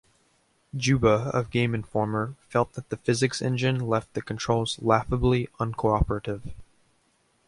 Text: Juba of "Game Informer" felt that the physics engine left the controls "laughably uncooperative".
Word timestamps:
Juba 0.75 1.29
of 1.31 1.51
"Game 1.51 1.75
Informer" 1.75 2.33
felt 2.49 2.73
that 2.73 2.89
the 2.89 2.97
physics 2.97 3.39
engine 3.39 3.79
left 3.81 4.15
the 4.15 4.21
controls 4.23 4.81
"laughably 4.81 5.47
uncooperative". 5.59 6.53